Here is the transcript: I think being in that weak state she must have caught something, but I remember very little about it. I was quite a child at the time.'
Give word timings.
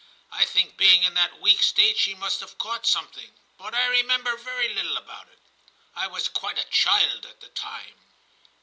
I 0.31 0.45
think 0.45 0.77
being 0.77 1.03
in 1.03 1.13
that 1.13 1.39
weak 1.39 1.61
state 1.61 1.95
she 1.95 2.15
must 2.15 2.39
have 2.39 2.57
caught 2.57 2.87
something, 2.87 3.35
but 3.59 3.75
I 3.75 3.85
remember 3.85 4.35
very 4.35 4.67
little 4.73 4.97
about 4.97 5.27
it. 5.27 5.37
I 5.95 6.07
was 6.07 6.27
quite 6.27 6.57
a 6.57 6.63
child 6.63 7.23
at 7.27 7.39
the 7.39 7.49
time.' 7.49 7.99